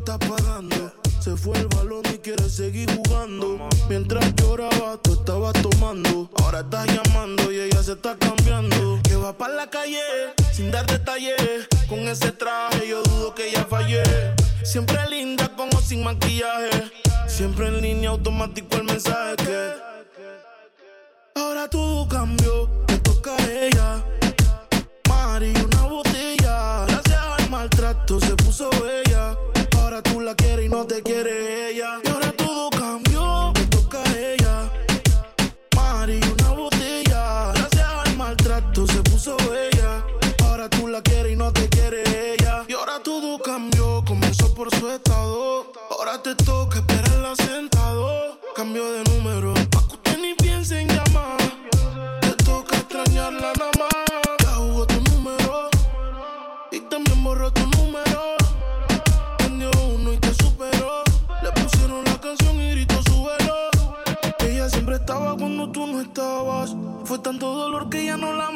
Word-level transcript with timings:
está 0.00 0.18
pagando. 0.18 0.92
Se 1.20 1.36
fue 1.36 1.56
el 1.58 1.66
balón 1.68 2.02
y 2.12 2.18
quiere 2.18 2.48
seguir 2.48 2.88
jugando. 2.96 3.68
Mientras 3.88 4.34
lloraba, 4.36 4.96
tú 5.02 5.12
estabas 5.12 5.52
tomando. 5.60 6.30
Ahora 6.42 6.60
estás 6.60 6.86
llamando 6.86 7.52
y 7.52 7.60
ella 7.60 7.82
se 7.82 7.92
está 7.92 8.16
cambiando. 8.16 8.98
Que 9.04 9.16
va 9.16 9.36
para 9.36 9.54
la 9.54 9.70
calle 9.70 10.00
sin 10.52 10.70
dar 10.70 10.86
detalles. 10.86 11.68
Con 11.88 12.00
ese 12.08 12.32
traje 12.32 12.88
yo 12.88 13.02
dudo 13.02 13.34
que 13.34 13.50
ella 13.50 13.66
fallé. 13.68 14.02
Siempre 14.64 14.98
linda 15.10 15.50
como 15.56 15.80
sin 15.80 16.02
maquillaje. 16.02 16.90
Siempre 17.28 17.68
en 17.68 17.82
línea 17.82 18.10
automático 18.10 18.76
el 18.76 18.84
mensaje. 18.84 19.74
Ahora 21.34 21.68
todo 21.68 22.08
cambió, 22.08 22.68
me 22.88 22.98
toca 22.98 23.36
a 23.36 23.52
ella. 23.52 24.04
Mari, 25.08 25.52
una 25.64 25.82
botella. 25.82 26.86
Gracias 26.86 27.20
al 27.38 27.50
maltrato 27.50 28.18
se 28.20 28.34
puso 28.36 28.70
bella 28.70 29.09
Cambio 48.70 48.92
de 48.92 49.02
número, 49.10 49.52
pa' 49.72 49.82
que 49.88 49.94
usted 49.94 50.18
ni 50.20 50.32
piense 50.34 50.80
en 50.80 50.86
llamar. 50.86 51.38
Te 52.20 52.30
toca 52.44 52.76
extrañarla 52.76 53.52
nada 53.58 53.70
más. 53.80 54.36
Ya 54.44 54.50
jugó 54.54 54.86
tu 54.86 55.00
número 55.10 55.70
y 56.70 56.78
también 56.82 57.24
borró 57.24 57.50
tu 57.50 57.66
número. 57.66 57.80
estaba 64.94 65.36
cuando 65.36 65.68
tú 65.70 65.86
no 65.88 66.00
estabas. 66.00 66.76
Fue 67.04 67.18
tanto 67.18 67.52
dolor 67.52 67.88
que 67.90 68.04
ya 68.04 68.16
no 68.16 68.32
la. 68.34 68.50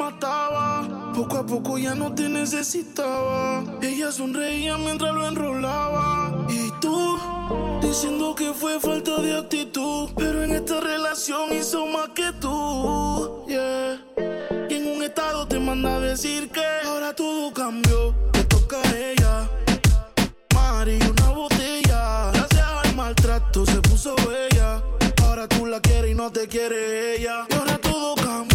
Poco 1.14 1.36
a 1.38 1.46
poco 1.46 1.78
ya 1.78 1.94
no 1.94 2.12
te 2.12 2.28
necesitaba. 2.28 3.62
Ella 3.80 4.10
sonreía 4.10 4.76
mientras 4.76 5.14
lo 5.14 5.28
enrolaba. 5.28 6.46
Y 6.48 6.72
tú, 6.80 7.18
diciendo 7.80 8.34
que 8.34 8.52
fue 8.52 8.80
falta 8.80 9.22
de 9.22 9.38
actitud. 9.38 10.10
Pero 10.16 10.42
en 10.42 10.50
esta 10.50 10.80
relación 10.80 11.52
hizo 11.52 11.86
más 11.86 12.08
que 12.10 12.32
tú. 12.40 13.44
Yeah. 13.46 14.00
Y 14.68 14.74
en 14.74 14.96
un 14.96 15.02
estado 15.04 15.46
te 15.46 15.60
manda 15.60 15.96
a 15.96 16.00
decir 16.00 16.50
que 16.50 16.64
ahora 16.84 17.14
todo 17.14 17.52
cambió. 17.52 18.12
Te 18.32 18.42
toca 18.44 18.78
a 18.82 18.96
ella. 18.96 19.48
Mari, 20.52 20.98
una 21.08 21.28
botella. 21.30 22.32
Gracias 22.32 22.66
al 22.84 22.96
maltrato 22.96 23.64
se 23.64 23.80
puso 23.82 24.16
bella 24.28 24.82
tú 25.48 25.66
la 25.66 25.80
quieres 25.80 26.10
y 26.10 26.14
no 26.14 26.30
te 26.30 26.48
quiere 26.48 27.16
ella. 27.16 27.46
Ahora 27.56 27.78
todo 27.78 28.14
cambió, 28.14 28.53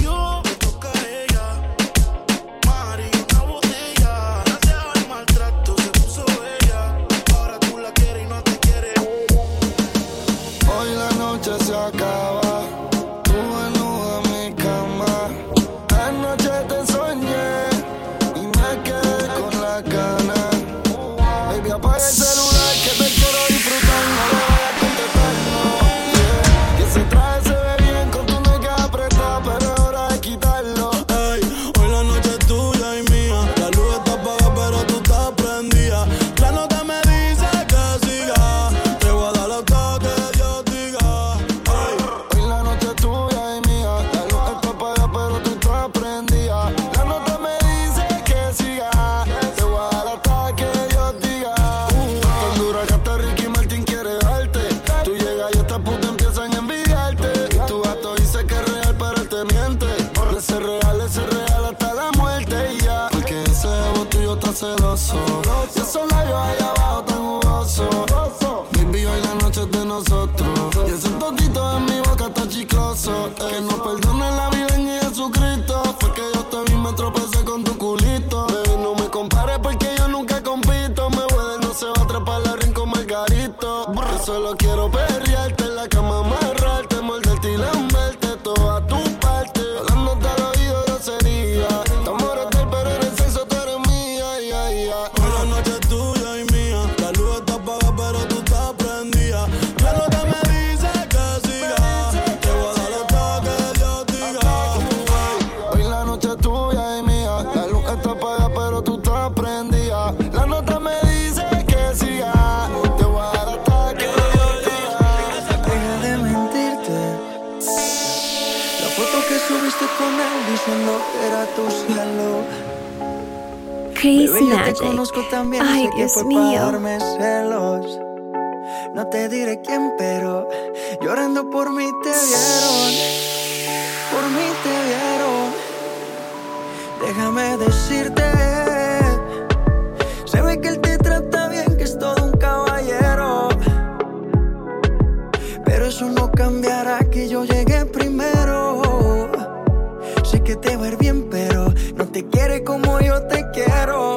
te 150.61 150.73
ir 150.73 150.97
bien, 150.97 151.27
pero 151.29 151.73
no 151.95 152.05
te 152.07 152.25
quiere 152.27 152.63
como 152.63 152.99
yo 152.99 153.21
te 153.23 153.45
quiero. 153.51 154.15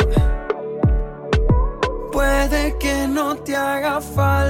Que 2.81 3.07
no 3.07 3.37
te 3.37 3.55
haga 3.55 4.01
falta 4.01 4.42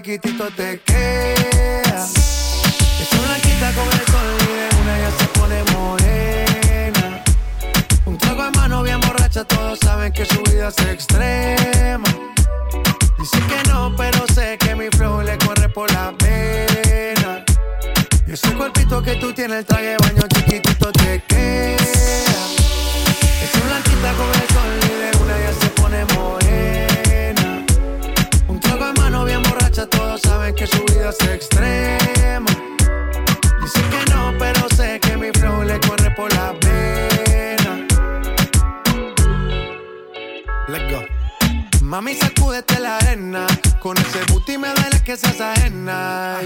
chiquitito 0.00 0.50
te 0.50 0.77
Let's 40.68 40.92
go. 40.92 41.02
Mami, 41.80 42.14
sacúdete 42.14 42.78
la 42.78 42.98
arena. 42.98 43.46
Con 43.80 43.96
ese 43.96 44.22
booty 44.30 44.58
me 44.58 44.68
duele 44.68 45.02
que 45.02 45.16
seas 45.16 45.40
ajena. 45.40 46.40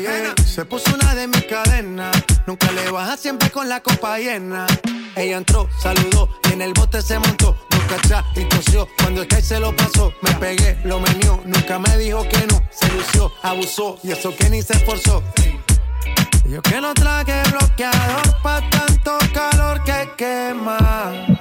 Se 0.46 0.64
puso 0.64 0.94
una 0.94 1.16
de 1.16 1.26
mis 1.26 1.44
cadenas. 1.46 2.16
Nunca 2.46 2.70
le 2.70 2.88
baja 2.92 3.16
siempre 3.16 3.50
con 3.50 3.68
la 3.68 3.80
copa 3.80 4.18
llena. 4.18 4.68
Ella 5.16 5.38
entró, 5.38 5.68
saludó 5.82 6.28
y 6.48 6.52
en 6.52 6.62
el 6.62 6.72
bote 6.72 7.02
se 7.02 7.18
montó. 7.18 7.56
Nunca 7.72 7.96
cachá 7.96 8.24
y 8.36 8.44
tosió. 8.44 8.86
Cuando 8.98 9.22
el 9.22 9.26
que 9.26 9.42
se 9.42 9.58
lo 9.58 9.74
pasó, 9.74 10.14
me 10.22 10.32
pegué, 10.34 10.78
lo 10.84 11.00
menió. 11.00 11.42
Nunca 11.44 11.80
me 11.80 11.98
dijo 11.98 12.22
que 12.28 12.46
no. 12.46 12.62
Se 12.70 12.88
lució, 12.92 13.32
abusó 13.42 13.98
y 14.04 14.12
eso 14.12 14.32
que 14.36 14.48
ni 14.50 14.62
se 14.62 14.74
esforzó. 14.74 15.20
Yo 16.48 16.62
que 16.62 16.80
no 16.80 16.94
traje 16.94 17.42
bloqueador 17.50 18.42
pa' 18.42 18.62
tanto 18.70 19.18
calor 19.34 19.82
que 19.82 20.10
quema. 20.16 21.40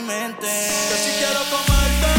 mi. 0.00 0.56
Yo 0.90 0.96
sí 0.96 1.12
quiero 1.18 1.40
comerte, 1.50 2.12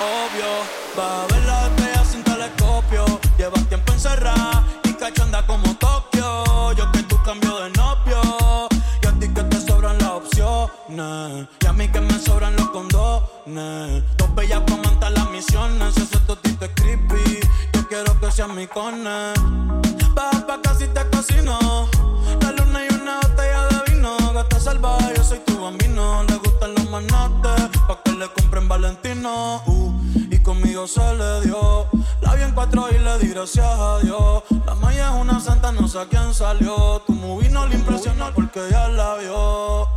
obvio. 0.00 0.50
Va 0.98 1.22
a 1.22 1.26
ver 1.26 1.44
la 1.44 1.66
estrella 1.66 2.04
sin 2.04 2.24
telescopio. 2.24 3.20
Llevas 3.36 3.68
tiempo 3.68 3.92
encerrada 3.92 4.64
y 4.84 4.92
cachonda 4.94 5.46
como 5.46 5.74
Tokio. 5.76 6.72
Yo 6.72 6.90
que 6.92 7.02
tú 7.04 7.16
cambio 7.22 7.58
de 7.60 7.70
novio. 7.70 8.68
Y 9.02 9.06
a 9.06 9.12
ti 9.12 9.28
que 9.28 9.42
te 9.44 9.60
sobran 9.60 9.98
las 9.98 10.10
opciones. 10.10 11.48
Y 11.60 11.66
a 11.66 11.72
mí 11.72 11.88
que 11.88 12.00
me 12.00 12.18
sobran 12.18 12.56
los 12.56 12.68
condones. 12.70 14.02
Dos 14.16 14.34
bellas 14.34 14.62
comandas 14.68 15.12
las 15.12 15.30
misiones. 15.30 15.94
Si 15.94 16.02
ese 16.02 16.18
totito 16.26 16.64
es 16.64 16.72
creepy, 16.74 17.40
yo 17.74 17.88
quiero 17.88 18.18
que 18.20 18.32
seas 18.32 18.48
mi 18.48 18.66
cone. 18.66 19.67
se 30.88 31.14
le 31.14 31.42
dio. 31.42 31.86
La 32.22 32.34
vi 32.34 32.42
en 32.42 32.52
cuatro 32.52 32.88
y 32.90 32.98
le 32.98 33.18
di 33.18 33.28
gracias 33.28 33.66
a 33.66 33.98
Dios. 33.98 34.42
La 34.64 34.74
Maya 34.74 35.10
es 35.10 35.20
una 35.20 35.38
santa, 35.38 35.70
no 35.70 35.86
sé 35.86 35.98
a 36.00 36.06
quién 36.06 36.32
salió. 36.32 37.02
Tu 37.06 37.12
movie 37.12 37.50
no 37.50 37.66
le 37.66 37.74
impresionó 37.74 38.32
porque 38.34 38.60
ya 38.70 38.88
la 38.88 39.16
vio. 39.16 39.88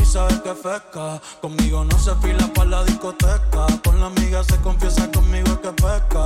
Y 0.00 0.04
sabes 0.04 0.40
que 0.42 0.54
fresca, 0.54 1.20
conmigo 1.40 1.84
no 1.84 1.98
se 1.98 2.14
fila 2.16 2.46
para 2.54 2.70
la 2.70 2.84
discoteca. 2.84 3.66
Con 3.84 3.98
la 4.00 4.06
amiga 4.06 4.44
se 4.44 4.56
confiesa 4.58 5.10
conmigo 5.10 5.60
que 5.60 5.72
pesca. 5.72 6.24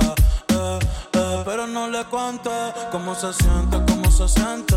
Eh, 0.49 0.79
eh, 1.13 1.43
pero 1.43 1.65
no 1.65 1.89
le 1.89 2.03
cuente 2.05 2.51
cómo 2.91 3.15
se 3.15 3.33
siente, 3.33 3.77
cómo 3.87 4.11
se 4.11 4.27
siente. 4.27 4.75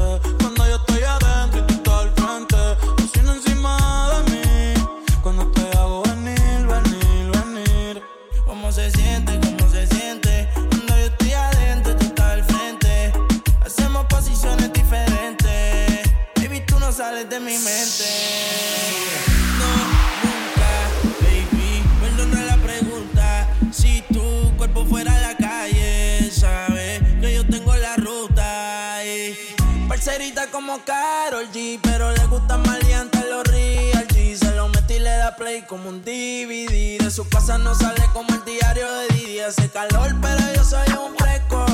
Como 30.61 30.79
Carol 30.85 31.51
G, 31.53 31.81
pero 31.83 32.13
le 32.13 32.27
gusta 32.27 32.59
maleante 32.59 33.19
los 33.31 33.45
real 33.45 34.07
G. 34.09 34.37
Se 34.37 34.55
lo 34.55 34.69
metí 34.69 34.95
y 34.95 34.99
le 34.99 35.11
da 35.11 35.35
play 35.35 35.63
como 35.63 35.89
un 35.89 36.03
DVD. 36.03 36.99
De 36.99 37.11
su 37.11 37.27
casa 37.31 37.57
no 37.57 37.75
sale 37.75 38.05
como 38.13 38.29
el 38.35 38.45
diario 38.45 38.87
de 38.93 39.09
Didi. 39.09 39.41
Hace 39.41 39.71
calor, 39.71 40.15
pero 40.21 40.53
yo 40.55 40.63
soy 40.63 40.87
un 40.93 41.17
fresco. 41.17 41.70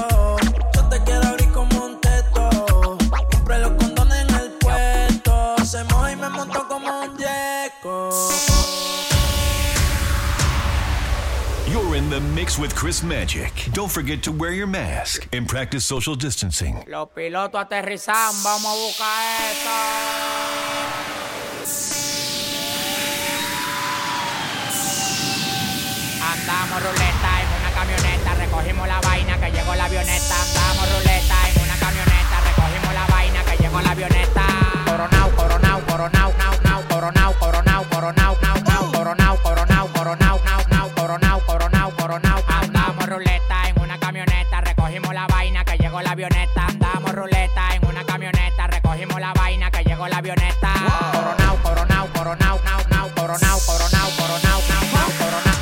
In 11.96 12.10
the 12.10 12.20
mix 12.36 12.58
with 12.58 12.74
Chris 12.74 13.02
Magic. 13.02 13.50
Don't 13.72 13.90
forget 13.90 14.22
to 14.24 14.30
wear 14.30 14.52
your 14.52 14.66
mask 14.66 15.26
and 15.32 15.48
practice 15.48 15.82
social 15.82 16.14
distancing. 16.14 16.84
Los 16.86 17.08
pilotos 17.08 17.58
aterrizan, 17.58 18.34
vamos 18.44 18.66
a 18.66 18.74
buscar 18.76 19.40
esto. 19.50 19.70
Andamos 26.20 26.82
ruleta 26.82 27.30
en 27.40 27.48
una 27.60 27.70
camioneta, 27.72 28.34
recogimos 28.34 28.86
la 28.86 29.00
vaina 29.00 29.40
que 29.40 29.50
llegó 29.52 29.74
la 29.74 29.84
avioneta. 29.86 30.34
Andamos 30.42 30.86
ruleta 30.92 31.48
en 31.48 31.62
una 31.62 31.76
camioneta, 31.76 32.40
recogimos 32.44 32.92
la 32.92 33.06
vaina 33.06 33.42
que 33.44 33.56
llegó 33.56 33.80
la 33.80 33.90
avioneta. 33.92 34.44
Coronao, 34.84 35.30
coronao, 35.34 35.80
coronao, 35.86 36.32
nao, 36.36 36.54
nao, 36.62 36.82
coronao, 36.90 37.32
coronao, 37.40 37.84
coronao, 37.88 38.36
nao, 38.42 38.60
nao, 38.60 38.92
coronao, 38.92 38.92
coronao, 38.92 39.42
coronao, 39.42 39.75
llegó 45.96 46.02
la 46.02 46.10
avioneta. 46.10 46.66
Andamos 46.66 47.12
ruleta 47.12 47.74
en 47.74 47.86
una 47.86 48.04
camioneta, 48.04 48.66
recogimos 48.66 49.20
la 49.20 49.32
vaina 49.32 49.70
que 49.70 49.82
llegó 49.84 50.06
la 50.08 50.18
avioneta. 50.18 50.72
Coronao, 51.12 51.56
coronao, 51.62 52.06
coronao, 52.12 52.60
nao, 52.64 52.80
nao, 52.90 53.08
coronao, 53.14 53.58
coronao, 53.66 54.10
coronao, 54.16 54.60
nao, 54.68 54.82
nao, 54.92 55.10
coronao. 55.18 55.56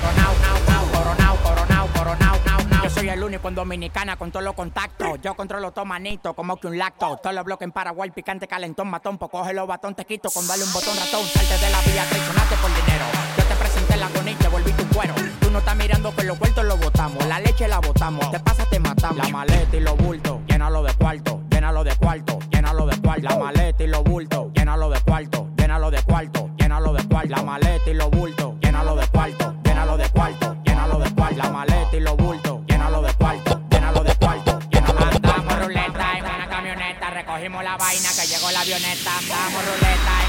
Coronao, 0.00 0.34
nao, 0.42 0.58
nao, 0.68 0.86
coronao, 0.92 1.36
coronao, 1.42 1.88
coronao, 1.88 2.38
nao, 2.44 2.68
nao. 2.68 2.84
Yo 2.84 2.90
soy 2.90 3.08
el 3.08 3.22
único 3.22 3.48
en 3.48 3.54
Dominicana 3.54 4.16
con 4.16 4.30
todos 4.30 4.44
los 4.44 4.54
contactos. 4.54 5.20
Yo 5.22 5.34
controlo 5.34 5.72
todo 5.72 5.84
manito, 5.84 6.34
como 6.34 6.56
que 6.58 6.68
un 6.68 6.78
lacto. 6.78 7.16
Todos 7.16 7.34
los 7.34 7.44
bloques 7.44 7.66
en 7.66 7.72
Paraguay, 7.72 8.10
picante, 8.10 8.46
calentón, 8.46 8.88
matón. 8.88 9.18
Pues 9.18 9.30
coge 9.30 9.52
los 9.52 9.66
batón, 9.66 9.94
te 9.94 10.04
quito 10.04 10.30
con 10.30 10.46
darle 10.46 10.64
un 10.64 10.72
botón 10.72 10.96
ratón. 10.96 11.26
Salte 11.26 11.58
de 11.58 11.70
la 11.70 11.80
vía, 11.80 12.04
traicionaste 12.08 12.56
por 12.56 12.70
dinero. 12.70 13.04
Yo 13.36 13.44
te 13.44 13.54
presenté 13.56 13.96
la 13.96 14.06
y 14.30 14.34
te 14.34 14.48
volví 14.48 14.72
tu 14.72 14.86
cuero. 14.88 15.14
Tú 15.40 15.50
no 15.50 15.58
estás 15.58 15.76
mirando 15.76 16.14
que 16.14 16.24
los 16.24 16.38
vueltos 16.38 16.64
los 16.64 16.78
La 16.96 17.40
leche 17.40 17.68
la 17.68 17.78
botamos. 17.80 18.30
Te 18.30 18.40
pasa, 18.40 18.64
te 18.64 18.80
matamos. 18.80 19.18
La 19.18 19.28
maleta 19.28 19.76
y 19.76 19.80
los 19.80 19.96
bultos, 19.98 20.38
llénalo 20.48 20.82
de 20.82 20.94
cuarto, 20.94 21.42
llénalo 21.50 21.84
de 21.84 21.94
cuarto, 21.94 22.38
llénalo 22.50 22.86
de 22.86 22.96
cuarto. 22.96 23.22
La 23.28 23.36
maleta 23.36 23.84
y 23.84 23.86
los 23.86 24.02
bultos, 24.02 24.46
llénalo 24.54 24.88
de 24.88 25.00
cuarto, 25.00 25.46
llénalo 25.58 25.90
de 25.90 26.02
cuarto, 26.02 26.50
llénalo 26.56 26.92
de 26.94 27.06
cuarto. 27.06 27.28
La 27.28 27.42
maleta 27.42 27.90
y 27.90 27.94
los 27.94 28.10
bultos, 28.10 28.54
llénalo 28.62 28.96
de 28.96 29.06
cuarto, 29.08 29.54
llénalo 29.62 29.96
de 29.98 30.08
cuarto, 30.08 30.56
llénalo 30.64 30.98
de 30.98 31.10
cuarto. 31.14 31.36
La 31.36 31.50
maleta 31.50 31.96
y 31.96 32.00
los 32.00 32.16
bultos, 32.16 32.60
llénalo 32.66 33.02
de 33.02 33.14
cuarto, 33.14 33.60
llénalo 33.70 34.02
de 34.02 34.14
cuarto, 34.14 34.58
llénalo 34.70 34.98
de 34.98 35.16
Andamos 35.16 35.58
ruleta 35.64 36.18
en 36.18 36.24
una 36.24 36.48
camioneta, 36.48 37.10
recogimos 37.10 37.62
la 37.62 37.76
vaina 37.76 38.08
que 38.18 38.26
llegó 38.26 38.50
la 38.50 38.60
avioneta. 38.60 39.18
Andamos 39.18 39.64
ruleta 39.66 40.25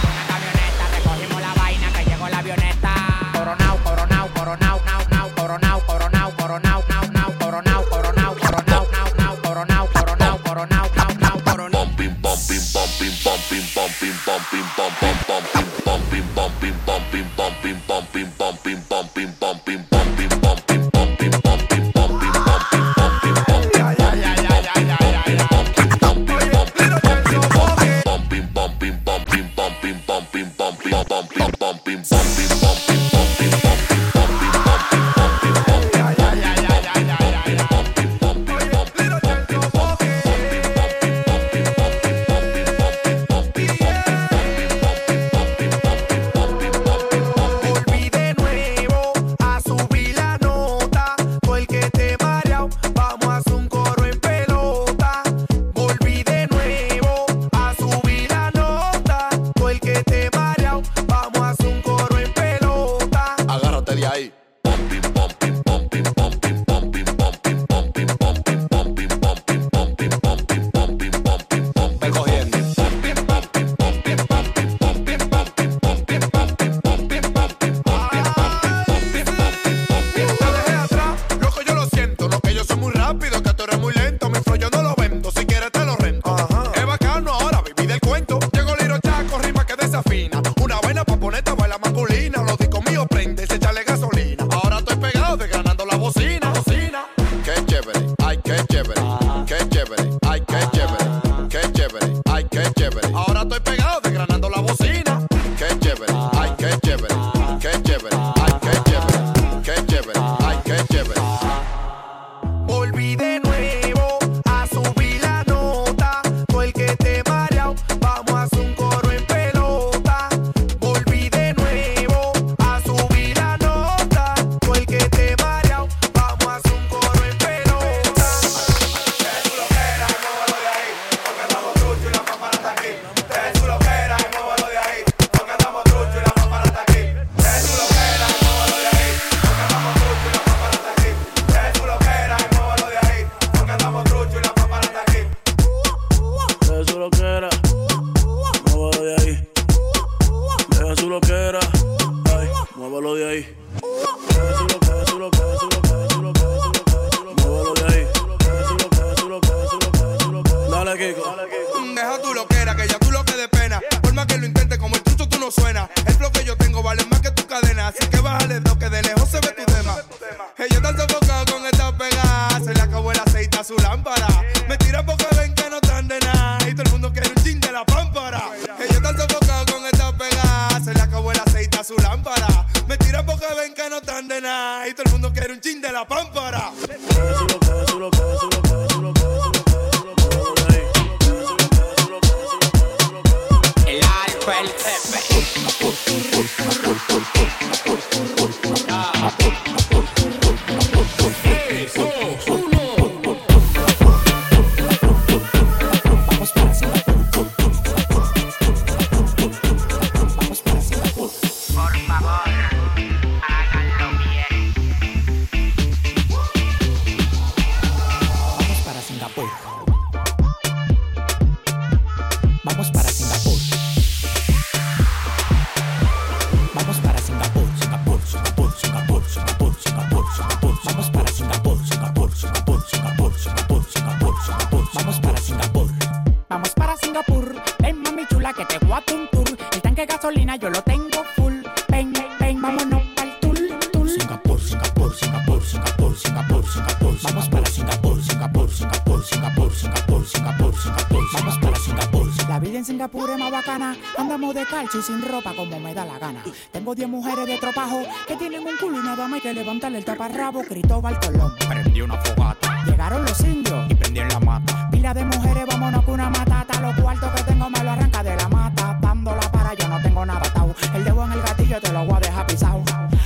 y 254.94 255.02
sin 255.02 255.22
ropa 255.22 255.54
como 255.54 255.80
me 255.80 255.94
da 255.94 256.06
la 256.06 256.18
gana. 256.18 256.42
Tengo 256.72 256.96
10 256.96 257.10
mujeres 257.10 257.46
de 257.46 257.58
tropajo 257.58 258.04
que 258.28 258.36
tienen 258.36 258.66
un 258.66 258.78
culo 258.78 259.00
y 259.00 259.04
nada 259.04 259.28
más 259.28 259.42
que 259.42 259.54
levantarle 259.54 259.98
el 260.00 260.06
taparrabo. 260.06 260.62
Cristóbal 260.64 261.20
Colón. 261.20 261.54
Prendí 261.68 262.02
una 262.02 262.18
fogata. 262.18 262.84
Llegaron 262.86 263.24
los 263.24 263.40
indios 263.42 263.86
y 263.90 263.96
prendí 263.96 264.20
en 264.20 264.30
la 264.30 264.40
mata. 264.40 264.90
Pila 264.90 265.14
de 265.14 265.26
mujeres, 265.26 265.66
vámonos 265.68 266.06
con 266.06 266.14
una 266.16 266.30
matata. 266.30 266.80
Los 266.82 267.00
cuartos 267.00 267.32
que 267.32 267.44
tengo 267.44 267.70
me 267.70 267.84
lo 267.84 267.92
arranca 267.92 268.24
de 268.24 268.36
la 268.36 268.48
mata 268.48 268.97
cuando 269.28 269.42
la 269.42 269.52
para, 269.52 269.74
yo 269.74 269.88
no 269.90 270.02
tengo 270.02 270.26
nada 270.26 270.40
atado. 270.40 270.74
El 270.94 271.04
dedo 271.04 271.26
en 271.26 271.32
el 271.34 271.42
gatillo 271.42 271.82
te 271.82 271.92
lo 271.92 272.06
voy 272.06 272.16
a 272.16 272.20
dejar 272.20 272.48
pisado. 272.48 272.82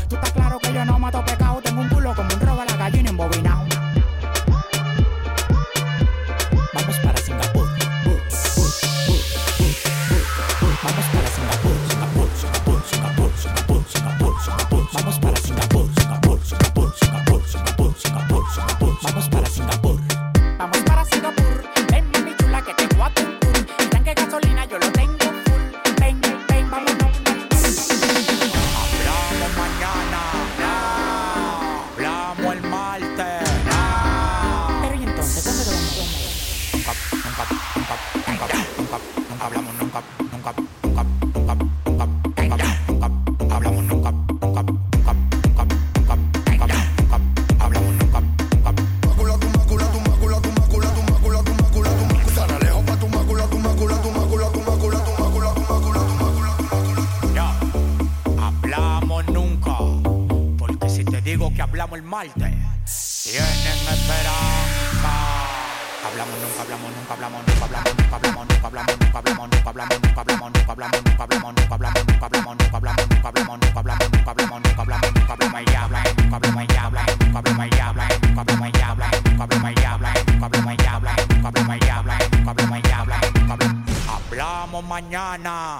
Tú 0.10 0.16
estás 0.16 0.32
claro 0.32 0.58
que 0.60 0.74
yo 0.74 0.84
no 0.86 0.98
mato 0.98 1.24
pecado. 1.24 1.62
Tengo 1.62 1.82
un 1.82 1.90
culo 1.90 2.16
como 2.16 2.34
un 2.34 2.40
robo 2.40 2.62
a 2.62 2.66
la 2.66 2.76
gallina 2.76 3.10
embobinado. 3.12 3.66
Vamos 6.74 7.00
para 7.00 7.18
Singapur. 7.18 7.70
Vamos 10.84 11.06
para 11.14 11.28
Singapur, 11.30 11.78
Singapur, 11.88 12.30
Singapur, 12.40 12.82
Singapur, 12.90 13.32
Singapur, 13.38 13.84
Singapur, 13.88 14.42
Singapur. 14.42 14.88
Vamos 14.94 15.20
para 15.20 15.38
Singapur, 15.38 15.88
Singapur, 15.94 16.40
Singapur, 16.44 16.94
Singapur, 16.96 17.44
Singapur, 17.46 17.94
Singapur, 18.02 18.44
Singapur. 18.50 18.98
Vamos 19.04 19.30
para 19.30 19.46
Singapur. 19.46 20.00
Vamos 20.58 20.78
para 20.80 21.06
Singapur. 21.06 21.41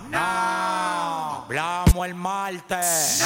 No. 0.10 1.44
Hablamos 1.46 2.06
el 2.06 2.14
martes. 2.14 3.18
No. 3.20 3.26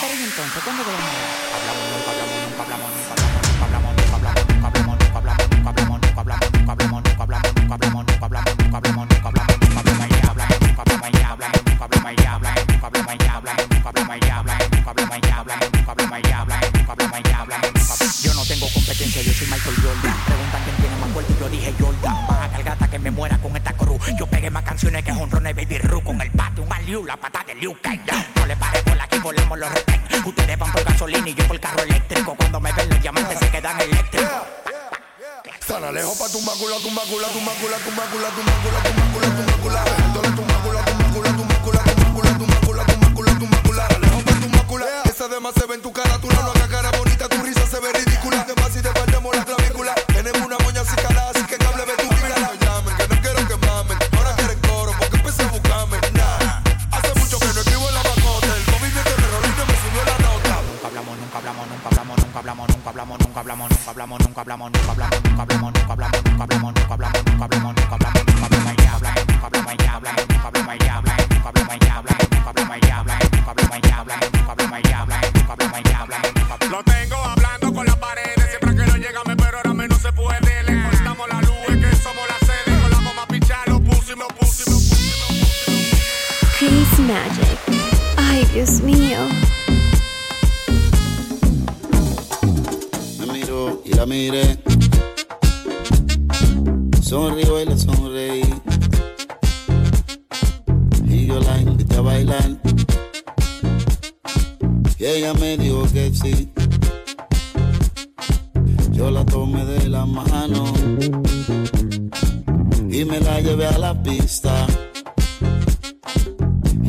Pero 0.00 0.24
entonces, 0.24 0.62
¿cuándo 0.62 0.82
Hablamos 0.82 1.08
hablamos 1.52 2.42
nunca, 2.46 2.62
hablamos 2.62 2.92
nunca, 3.06 4.66
hablamos 4.66 4.98
nunca, 4.98 5.18
hablamos 5.18 5.38
Yo 24.16 24.26
pegué 24.26 24.50
más 24.50 24.64
canciones 24.64 25.04
que 25.04 25.12
Honrone 25.12 25.52
Baby 25.52 25.78
Roo 25.78 26.02
con 26.02 26.20
el 26.20 26.30
patio, 26.30 26.62
un 26.62 26.72
aliu, 26.72 27.04
la 27.04 27.16
pata 27.16 27.44
de 27.46 27.54
Liu 27.56 27.76
Kang. 27.80 28.00
No 28.36 28.46
le 28.46 28.56
paré 28.56 28.82
por 28.82 29.00
aquí, 29.00 29.18
volemos 29.18 29.58
los 29.58 29.72
retén. 29.72 30.00
Ustedes 30.24 30.58
van 30.58 30.72
por 30.72 30.84
gasolina 30.84 31.28
y 31.28 31.34
yo 31.34 31.46
por 31.46 31.60
carro 31.60 31.82
eléctrico. 31.82 32.34
Cuando 32.34 32.60
me 32.60 32.72
ven 32.72 32.88
los 32.88 33.00
llamantes 33.00 33.38
se 33.38 33.50
quedan 33.50 33.80
eléctricos. 33.80 34.28
Tan 35.66 35.94
lejos 35.94 36.18
pa' 36.18 36.28
tu 36.28 36.40
mácula, 36.40 36.76
tu 36.80 36.90
mácula, 36.90 37.28
tu 37.28 37.40
mácula, 37.40 37.78
tu 37.78 37.90
mácula, 37.90 38.28
tu 38.30 38.42
mácula, 38.42 38.82
tu 38.82 38.92
mácula, 38.98 39.26
tu 39.36 39.42
mácula. 39.50 39.84
Dole 40.14 40.30
tu 40.30 40.42
mácula, 40.42 40.84
tu 40.84 40.94
mácula, 40.94 41.30
tu 41.36 41.44
mácula, 41.44 41.78
tu 41.78 41.94
mácula, 41.94 42.32
tu 42.38 42.46
mácula, 42.46 42.84
tu 42.84 43.46
mácula, 43.46 44.40
tu 44.40 44.48
mácula. 44.48 44.86
Esa 45.04 45.28
demás 45.28 45.54
se 45.54 45.66
ve 45.66 45.74
en 45.74 45.82
tu 45.82 45.92
cara, 45.92 46.18
tú 46.18 46.28
no 46.28 46.42
lo 46.42 46.57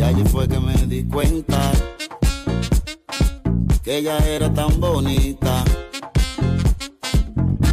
allí 0.09 0.23
fue 0.23 0.47
que 0.47 0.59
me 0.59 0.73
di 0.87 1.03
cuenta 1.03 1.71
que 3.83 3.97
ella 3.97 4.17
era 4.27 4.51
tan 4.51 4.79
bonita. 4.79 5.63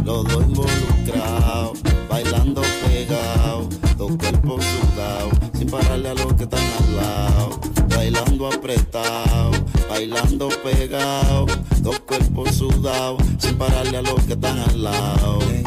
Los 0.05 0.23
dos 0.25 0.43
involucrados, 0.43 1.79
bailando 2.07 2.61
pegados, 2.85 3.67
dos 3.97 4.15
cuerpos 4.17 4.63
sudados, 4.63 5.33
sin 5.57 5.69
pararle 5.69 6.09
a 6.09 6.13
los 6.13 6.33
que 6.33 6.43
están 6.43 6.67
al 6.79 6.95
lado. 6.95 7.59
Bailando 7.89 8.47
apretado, 8.47 9.51
bailando 9.89 10.49
pegado, 10.63 11.47
dos 11.81 11.99
cuerpos 12.01 12.55
sudados, 12.55 13.21
sin 13.39 13.57
pararle 13.57 13.97
a 13.97 14.01
los 14.03 14.23
que 14.25 14.33
están 14.33 14.59
al 14.59 14.83
lado. 14.83 15.66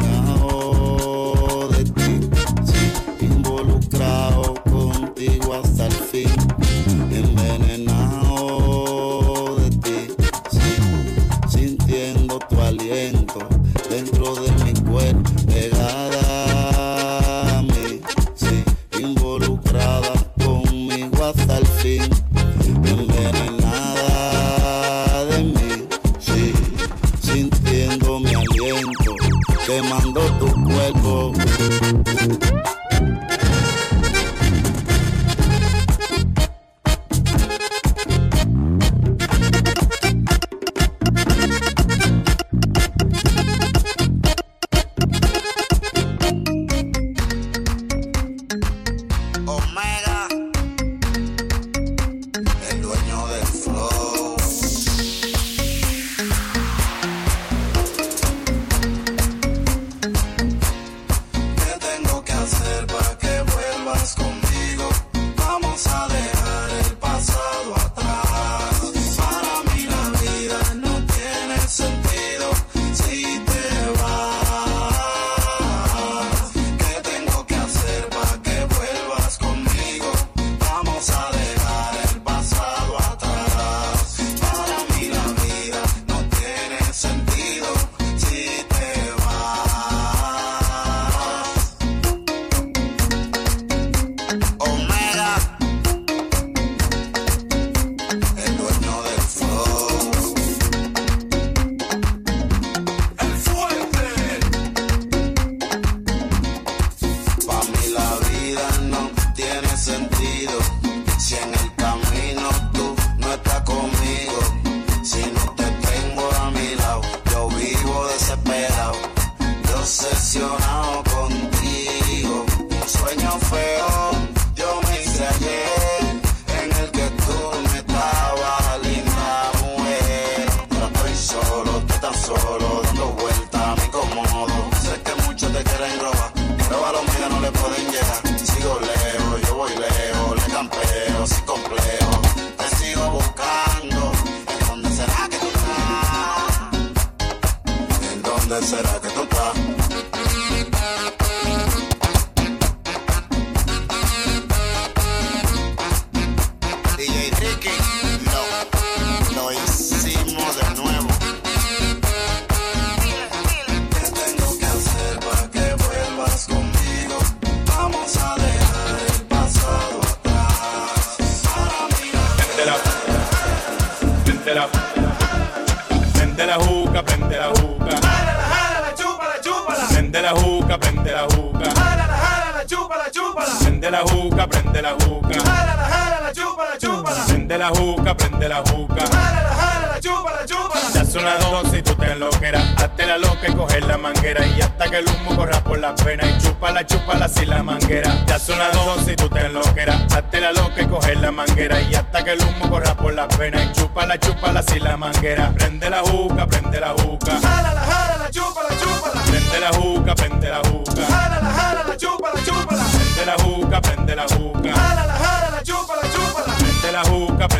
prende 214.05 214.15
la 214.15 214.25
juca. 214.27 214.61
Jálala, 214.61 215.17
jálala, 215.17 215.61
chúpala, 215.63 216.01
chúpala. 216.13 216.53
Prende 216.57 216.91
la 216.91 217.03
juca 217.03 217.50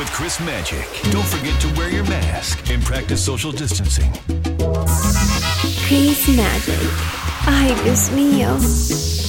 with 0.00 0.10
Chris 0.12 0.40
Magic. 0.40 0.88
Don't 1.12 1.26
forget 1.26 1.60
to 1.60 1.68
wear 1.74 1.90
your 1.90 2.04
mask 2.04 2.70
and 2.70 2.82
practice 2.82 3.22
social 3.22 3.52
distancing. 3.52 4.10
Chris 5.86 6.26
Magic. 6.34 6.80
Ay, 7.46 7.78
Dios 7.84 8.08
mío. 8.10 9.19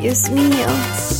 Dios 0.00 0.30
mío. 0.30 1.19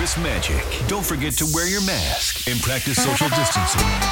Chris 0.00 0.16
Magic. 0.16 0.64
Don't 0.88 1.04
forget 1.04 1.34
to 1.34 1.46
wear 1.52 1.68
your 1.68 1.82
mask 1.82 2.48
and 2.48 2.58
practice 2.62 2.96
social 2.96 3.28
distancing. 3.28 4.09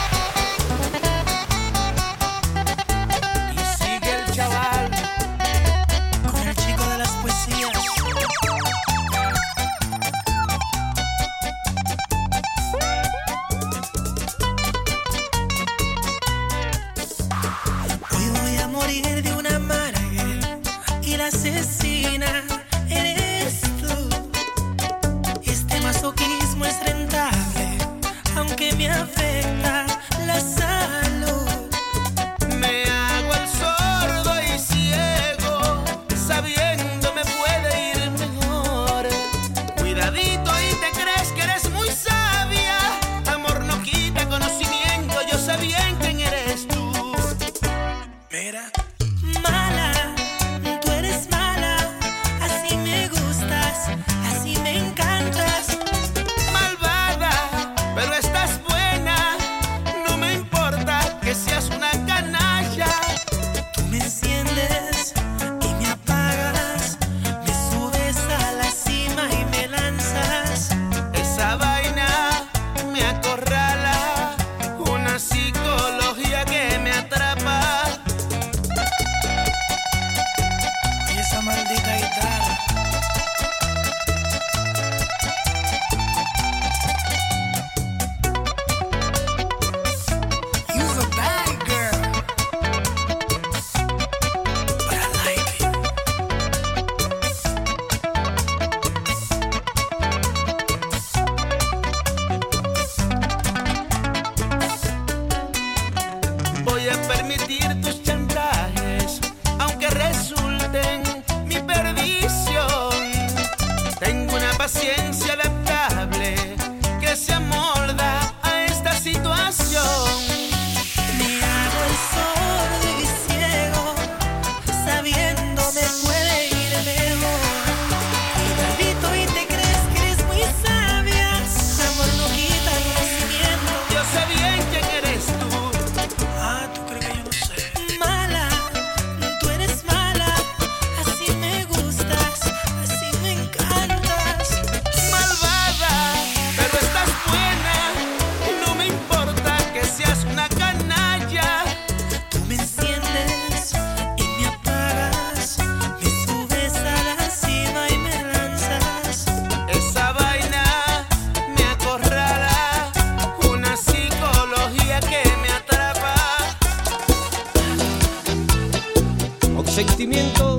sentimiento. 169.86 170.58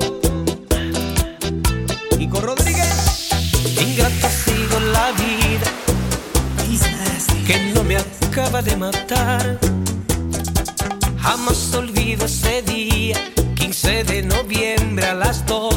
Y 2.17 2.27
Rodríguez, 2.29 3.29
ingrato 3.81 4.27
ha 4.27 4.79
la 4.93 5.11
vida 5.11 5.67
que 7.45 7.73
no 7.73 7.83
me 7.83 7.97
acaba 7.97 8.61
de 8.61 8.77
matar. 8.77 9.59
Jamás 11.17 11.73
olvido 11.73 12.27
ese 12.27 12.61
día, 12.61 13.17
15 13.55 14.05
de 14.05 14.21
noviembre 14.21 15.05
a 15.05 15.15
las 15.15 15.45
2. 15.45 15.68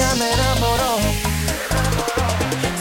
ella 0.00 0.14
me 0.14 0.32
enamoró. 0.32 0.92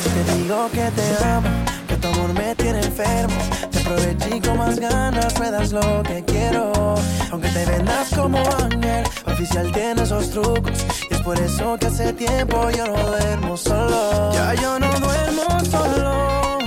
Si 0.01 0.09
te 0.09 0.23
digo 0.35 0.69
que 0.71 0.91
te 0.91 1.25
amo, 1.25 1.49
que 1.87 1.95
tu 1.97 2.07
amor 2.07 2.33
me 2.33 2.55
tiene 2.55 2.79
enfermo. 2.79 3.41
Te 3.71 3.79
aproveché 3.79 4.41
con 4.41 4.57
más 4.57 4.79
ganas, 4.79 5.39
me 5.39 5.51
das 5.51 5.71
lo 5.71 6.03
que 6.03 6.23
quiero. 6.25 6.95
Aunque 7.31 7.49
te 7.49 7.65
vendas 7.65 8.09
como 8.15 8.39
ángel, 8.39 9.03
oficial 9.25 9.71
tiene 9.71 10.03
esos 10.03 10.29
trucos. 10.31 10.85
Y 11.09 11.13
es 11.13 11.21
por 11.21 11.39
eso 11.39 11.77
que 11.79 11.87
hace 11.87 12.13
tiempo 12.13 12.69
yo 12.71 12.87
no 12.87 12.97
duermo 13.07 13.57
solo. 13.57 14.31
Ya 14.33 14.53
yo 14.55 14.79
no 14.79 14.89
duermo 14.99 15.65
solo. 15.69 16.57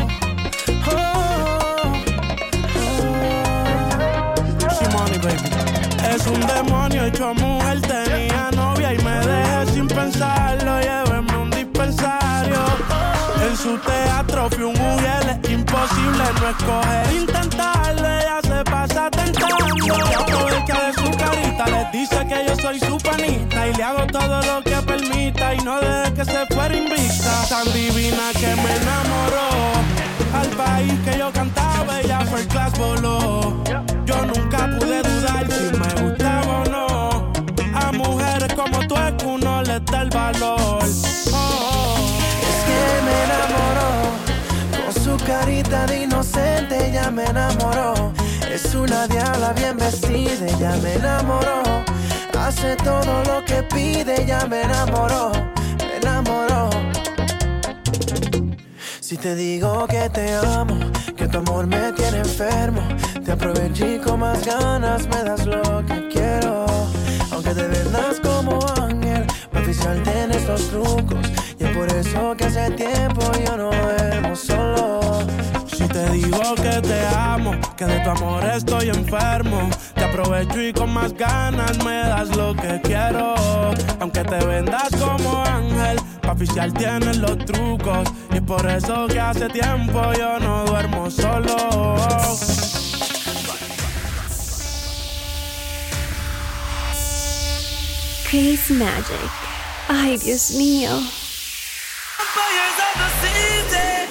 Oh, 0.87 0.93
oh, 0.93 1.73
oh. 1.77 1.93
Es 6.15 6.27
un 6.27 6.41
demonio 6.41 7.07
hecho 7.07 7.33
mujer, 7.35 7.81
tenía 7.81 8.51
novia 8.55 8.82
dejé 9.27 9.73
sin 9.73 9.89
pensarlo. 9.89 10.81
Lléveme 10.81 11.37
un 11.37 11.51
dispensario. 11.51 12.61
En 13.49 13.57
su 13.57 13.77
teatro 13.79 14.49
fui 14.51 14.65
un 14.65 14.75
mujer, 14.75 15.41
es 15.43 15.51
imposible 15.51 16.25
no 16.41 16.49
escoger. 16.49 17.15
Intentarlo, 17.15 18.09
ella 18.09 18.41
se 18.43 18.65
pasa 18.65 19.11
tentando. 19.11 19.57
Aprovecha 20.21 20.87
de 20.87 20.93
su 20.95 21.11
carita, 21.17 21.67
les 21.67 21.93
dice 21.93 22.27
que 22.27 22.45
yo 22.47 22.57
soy 22.57 22.81
su 22.81 22.99
panita. 22.99 23.69
Y 23.69 23.75
le 23.75 23.83
hago 23.83 24.07
todo 24.07 24.41
lo 24.43 24.63
que 24.63 24.77
permita 24.83 25.55
y 25.55 25.59
no 25.59 25.81
deje 25.81 26.13
que 26.15 26.25
se 26.25 26.47
fuera 26.47 26.77
invicta. 26.77 27.45
Tan 27.49 27.73
divina 27.73 28.31
que 28.35 28.55
me 28.57 28.77
enamoró. 28.77 29.73
Al 30.35 30.49
país 30.49 30.95
que 31.05 31.19
yo 31.19 31.31
cantaba, 31.33 32.01
ella 32.01 32.21
fue 32.21 32.41
el 32.41 32.49
class 32.49 32.79
voló. 32.79 33.63
Yo 34.07 34.27
nunca 34.27 34.69
pude 34.79 35.03
dudar 35.03 35.47
si 35.51 35.77
me 35.77 35.92
inocente 46.33 46.89
ella 46.89 47.11
me 47.11 47.25
enamoró. 47.25 48.13
Es 48.51 48.75
una 48.75 49.07
diabla 49.07 49.53
bien 49.53 49.77
vestida, 49.77 50.47
ella 50.47 50.77
me 50.83 50.95
enamoró. 50.95 51.63
Hace 52.39 52.77
todo 52.77 53.23
lo 53.25 53.45
que 53.45 53.63
pide, 53.63 54.23
ella 54.23 54.47
me 54.49 54.63
enamoró. 54.63 55.33
Me 55.79 55.97
enamoró. 55.97 56.71
Si 59.01 59.17
te 59.17 59.35
digo 59.35 59.87
que 59.87 60.09
te 60.11 60.35
amo, 60.35 60.79
que 61.17 61.29
tu 61.29 61.39
amor 61.39 61.67
me 61.67 61.93
tiene 61.93 62.19
enfermo, 62.19 62.83
te 63.25 63.33
aproveché 63.33 64.01
con 64.01 64.21
más 64.21 64.45
ganas, 64.45 65.07
me 65.09 65.23
das 65.23 65.47
lo 65.47 65.85
que 65.87 66.09
quiero. 66.09 66.67
Aunque 67.31 67.55
te 67.55 67.67
vendas 67.69 68.21
como 68.21 68.59
ángel, 68.81 69.27
mi 69.53 69.61
oficial 69.61 70.03
tiene 70.03 70.37
estos 70.37 70.69
trucos. 70.69 71.27
Y 71.59 71.65
es 71.65 71.77
por 71.77 71.89
eso 71.89 72.35
que 72.37 72.45
hace 72.45 72.71
tiempo 72.73 73.23
yo 73.47 73.57
no 73.57 73.71
duermo 73.71 74.35
solo. 74.35 75.03
Si 75.77 75.89
te 75.89 76.11
digo 76.11 76.55
que 76.57 76.81
te 76.83 77.07
amo, 77.07 77.53
que 77.77 77.85
de 77.85 78.01
tu 78.01 78.11
amor 78.11 78.45
estoy 78.45 78.91
enfermo, 78.91 79.71
te 79.95 80.05
aprovecho 80.05 80.61
y 80.61 80.73
con 80.73 80.93
más 80.93 81.13
ganas 81.15 81.83
me 81.85 81.99
das 81.99 82.29
lo 82.37 82.55
que 82.55 82.81
quiero. 82.83 83.35
Aunque 84.01 84.23
te 84.25 84.45
vendas 84.45 84.91
como 84.99 85.43
ángel, 85.45 85.99
pa' 86.21 86.33
oficial 86.33 86.73
tienes 86.75 87.17
los 87.17 87.39
trucos. 87.47 88.09
Y 88.33 88.37
es 88.37 88.43
por 88.43 88.69
eso 88.69 89.07
que 89.07 89.21
hace 89.21 89.49
tiempo 89.49 90.13
yo 90.19 90.39
no 90.41 90.65
duermo 90.65 91.11
solo. 91.11 91.57
Chris 98.31 98.71
Magic. 98.71 99.31
Ay, 99.89 100.17
Dios 100.17 100.53
mío. 100.53 100.91
Vampires 102.19 102.79
of 102.81 102.95
the 102.97 103.09
season, 103.21 104.02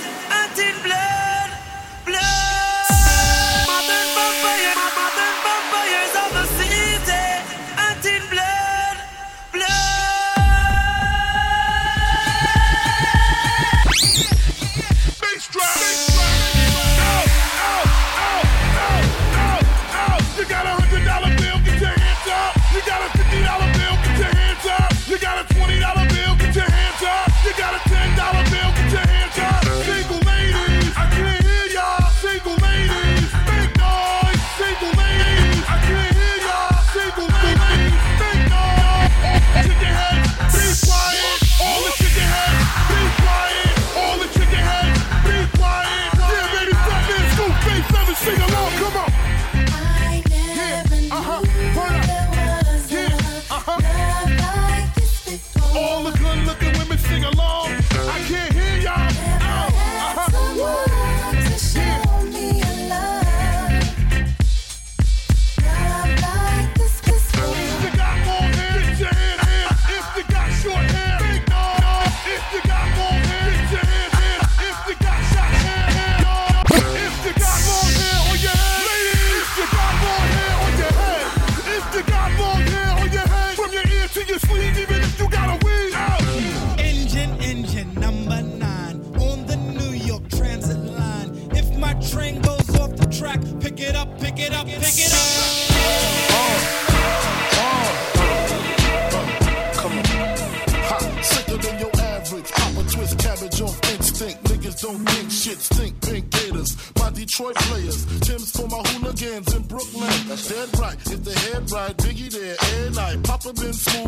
Detroit 107.42 107.56
players. 107.56 108.06
Tim's 108.20 108.52
for 108.52 108.68
my 108.68 108.78
hooligans 108.90 109.54
in 109.56 109.64
Brooklyn. 109.64 110.10
Dead 110.28 110.70
right. 110.80 110.96
If 111.08 111.24
the 111.24 111.34
head 111.34 111.72
right, 111.72 111.98
Biggie 111.98 112.30
there 112.30 112.56
every 112.62 112.96
night. 112.96 113.24
Papa 113.24 113.54
been 113.54 113.74
smooth 113.74 114.01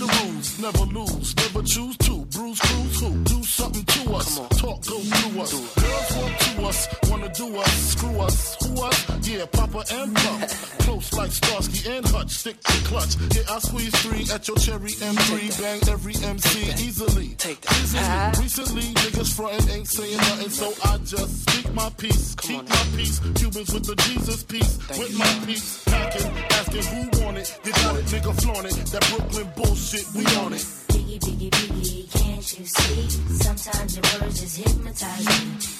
since 0.00 0.10
days 0.12 0.18
of 0.18 0.20
under 0.20 0.32
rules. 0.32 0.58
Never 0.58 0.84
lose, 0.92 1.36
never 1.36 1.62
choose 1.62 1.96
to. 1.98 2.24
Bruise, 2.26 2.60
cruise, 2.60 3.00
who? 3.00 3.24
Do 3.24 3.42
something 3.42 3.84
to 3.84 4.14
us. 4.14 4.36
Talk, 4.58 4.86
go 4.86 4.98
through 4.98 5.40
us. 5.42 5.52
Girls 5.52 6.16
want 6.16 6.40
to 6.40 6.50
us, 6.66 6.88
wanna 7.10 7.28
do 7.34 7.56
us, 7.56 7.72
screw 7.92 8.20
us, 8.20 8.56
who 8.62 8.82
us? 8.82 9.28
Yeah, 9.28 9.46
Papa 9.46 9.84
and 9.92 10.14
Pump. 10.14 10.48
Close 10.80 11.12
like 11.14 11.30
Starsky 11.30 11.90
and 11.90 12.06
Hutch, 12.06 12.30
stick 12.30 12.60
to 12.62 12.84
clutch. 12.84 13.16
Yeah, 13.34 13.42
I 13.54 13.58
squeeze 13.58 13.94
three 14.02 14.24
at 14.32 14.46
your 14.48 14.56
cherry 14.56 14.90
M3. 14.90 15.60
Bang 15.60 15.80
every 15.88 16.14
MC 16.16 16.60
easily. 16.86 17.28
Take 17.38 17.60
that. 17.62 18.38
Easily. 18.38 18.42
Recently, 18.44 18.82
niggas 19.02 19.34
frontin' 19.34 19.70
ain't 19.70 19.88
saying 19.88 20.16
nothing, 20.16 20.50
so 20.50 20.72
I 20.84 20.98
just 20.98 21.48
speak 21.48 21.72
my 21.74 21.90
peace. 21.96 22.34
Keep 22.36 22.68
my 22.68 22.84
peace. 22.96 23.20
Cubans 23.34 23.72
with 23.72 23.86
the 23.86 23.96
Jesus 24.06 24.42
peace. 24.44 24.78
With 24.98 25.16
my 25.18 25.46
peace. 25.46 25.84
Packing, 25.84 26.30
asking 26.58 26.82
who 26.82 27.24
want 27.24 27.38
it. 27.38 27.58
You 27.64 27.72
got 27.72 27.96
it, 27.96 28.04
nigga, 28.06 28.32
flaunt 28.42 28.66
it. 28.66 28.86
That 28.92 29.04
Brooklyn 29.10 29.48
bullshit, 29.56 29.89
we 29.92 30.24
on 30.36 30.52
it. 30.52 30.62
Biggie, 30.86 31.18
biggie, 31.18 31.50
biggie, 31.50 32.10
can't 32.12 32.58
you 32.58 32.64
see? 32.64 33.10
Sometimes 33.42 33.96
your 33.96 34.04
words 34.20 34.40
just 34.40 34.56
hypnotize 34.58 35.26
me. 35.26 35.34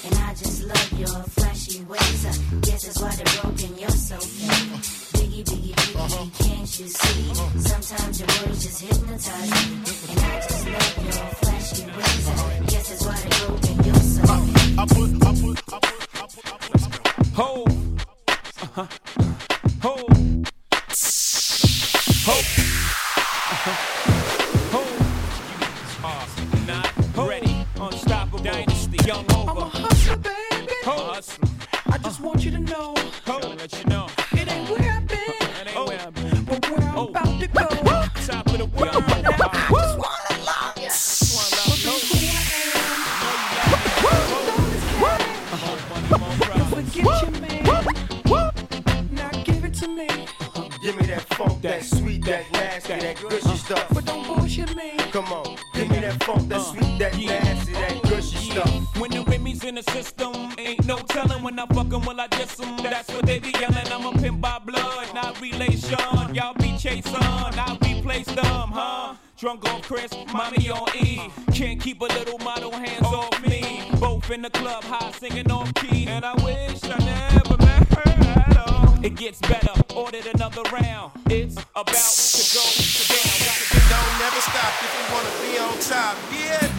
And 0.04 0.14
I 0.18 0.34
just 0.34 0.64
love 0.64 0.92
your 0.98 1.22
flashy 1.30 1.84
ways. 1.84 2.26
I 2.26 2.32
guess 2.66 2.82
that's 2.86 3.00
why 3.00 3.14
they're 3.14 3.40
broken, 3.40 3.78
you're 3.78 3.90
so 3.90 4.16
fake. 4.18 4.82
Biggie, 5.14 5.44
biggie, 5.44 5.74
biggie, 5.74 6.38
can't 6.42 6.80
you 6.80 6.88
see? 6.88 7.34
Sometimes 7.60 8.18
your 8.18 8.26
words 8.26 8.62
just 8.64 8.82
hypnotize 8.82 9.50
me. 9.50 9.78
And 10.10 10.18
I 10.18 10.40
just 10.40 10.66
love 10.66 10.96
your 11.06 11.26
flashy 11.38 11.84
ways. 11.86 12.28
I 12.28 12.64
guess 12.66 12.88
that's 12.88 13.06
why 13.06 13.14
they're 13.14 13.46
broken, 13.46 13.74
you're 13.84 13.94
so 13.94 14.22
fake. 14.26 14.78
I 14.78 14.86
put, 14.86 15.10
I 15.22 15.30
put, 15.38 15.56
I 15.70 15.78
put, 15.78 15.98
I 16.14 16.26
put, 16.26 16.46
I 16.50 16.88
put. 16.98 17.26
Ho. 17.36 17.64
Uh-huh. 18.60 18.86
Ho. 19.82 19.94
Ho. 22.26 22.32
Uh-huh. 22.32 22.32
Ho. 22.32 22.40
Not 22.40 22.58
ready. 22.58 22.69
Dynasty, 28.42 28.96
young 29.06 29.30
over. 29.32 29.50
I'm 29.50 29.56
a 29.58 29.64
hustler, 29.64 30.16
baby. 30.16 30.72
Hustler. 30.82 31.48
I 31.86 31.98
just 31.98 32.20
want 32.20 32.42
you 32.42 32.50
to 32.52 32.58
know. 32.60 32.99
That's 62.82 63.08
what 63.12 63.26
they 63.26 63.38
be 63.38 63.52
yelling. 63.58 63.86
I'm 63.92 64.06
a 64.06 64.12
pimp 64.18 64.40
by 64.40 64.58
blood, 64.58 65.14
not 65.14 65.40
relation. 65.40 65.98
Y'all 66.34 66.54
be 66.54 66.76
chasing, 66.78 67.14
I 67.14 67.78
replace 67.82 68.26
them, 68.26 68.70
huh? 68.72 69.14
Drunk 69.38 69.66
on 69.68 69.80
Chris, 69.82 70.12
mommy 70.32 70.70
on 70.70 70.88
E. 70.96 71.30
Can't 71.54 71.80
keep 71.80 72.00
a 72.00 72.04
little 72.04 72.38
model 72.38 72.72
hands 72.72 73.06
oh. 73.06 73.28
off 73.32 73.46
me. 73.46 73.82
Both 73.98 74.30
in 74.30 74.42
the 74.42 74.50
club, 74.50 74.84
high 74.84 75.10
singing 75.12 75.50
on 75.50 75.72
key. 75.72 76.06
And 76.06 76.24
I 76.24 76.34
wish 76.44 76.84
I 76.84 76.98
never 76.98 77.56
met 77.58 77.88
her 77.94 78.30
at 78.40 78.56
all. 78.56 79.04
It 79.04 79.16
gets 79.16 79.40
better, 79.40 79.72
ordered 79.94 80.26
another 80.34 80.62
round. 80.72 81.12
It's 81.26 81.56
about 81.74 81.86
to 81.86 82.44
go 82.54 82.64
down. 83.08 83.60
Don't 83.88 84.18
never 84.20 84.40
stop 84.40 84.72
if 84.84 84.92
you 84.96 85.04
wanna 85.14 85.32
be 85.40 85.58
on 85.58 85.78
top. 85.80 86.16
Yeah. 86.32 86.69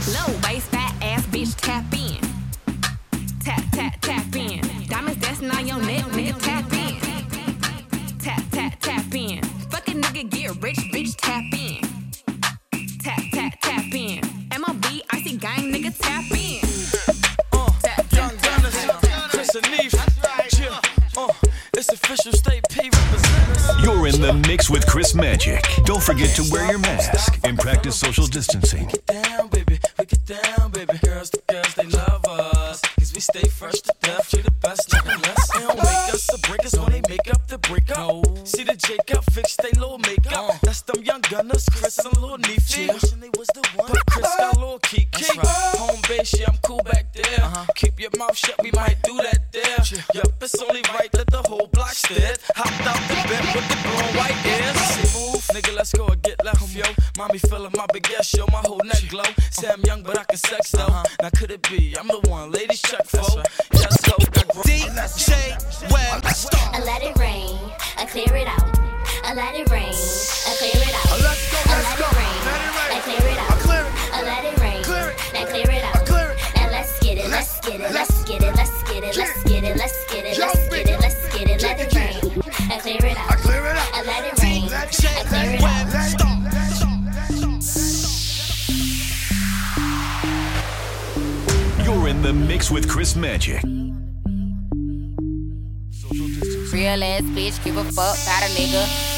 Magic. 25.16 25.64
Don't 25.86 26.02
forget 26.02 26.36
to 26.36 26.44
wear 26.52 26.70
your 26.70 26.80
mask 26.80 27.40
and 27.44 27.58
practice 27.58 27.96
social 28.00 28.28
distancing. 28.28 28.90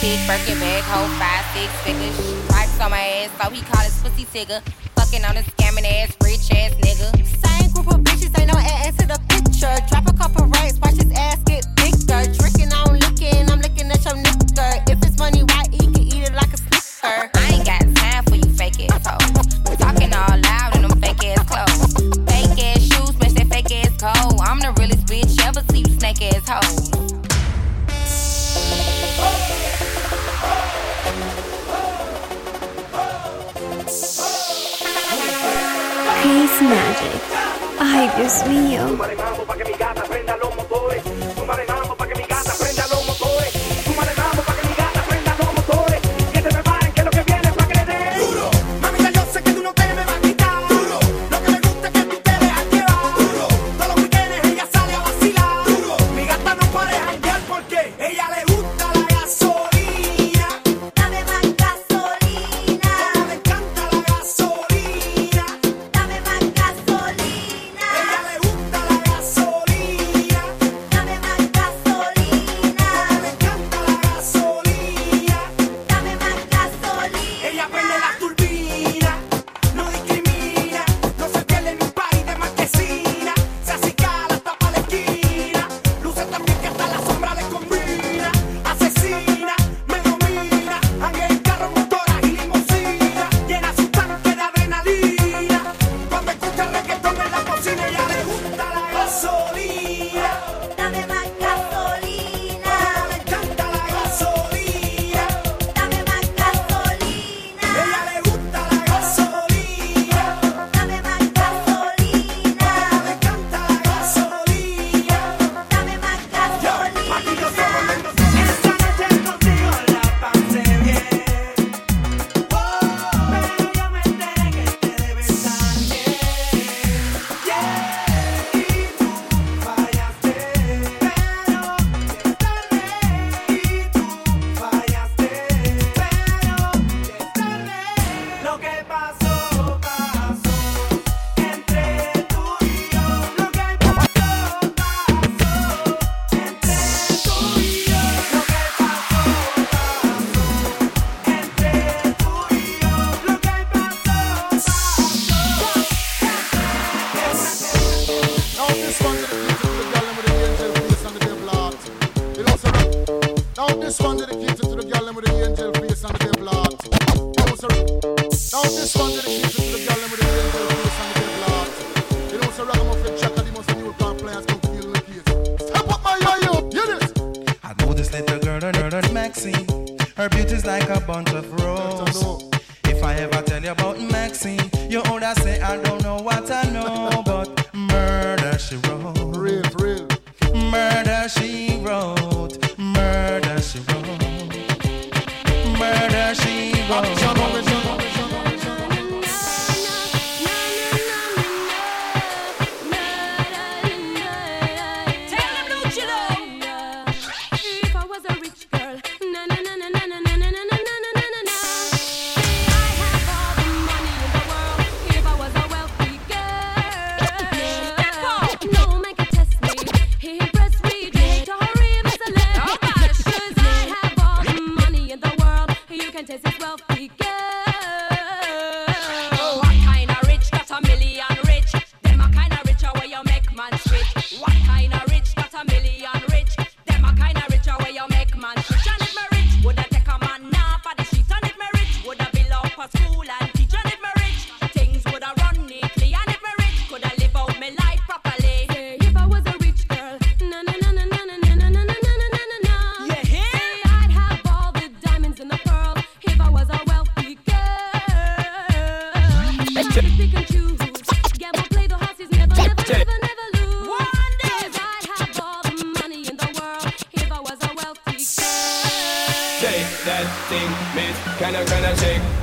dick, 0.03 0.19
Birkin 0.27 0.59
bag, 0.59 0.83
hold 0.83 1.09
five, 1.15 1.45
six 1.55 1.71
figures. 1.87 2.15
Stripes 2.43 2.79
on 2.81 2.91
my 2.91 2.99
ass, 2.99 3.31
so 3.39 3.49
he 3.49 3.61
call 3.61 3.81
his 3.81 3.95
pussy 4.03 4.25
tigger. 4.25 4.61
Fucking 4.99 5.23
on 5.23 5.35
his 5.37 5.47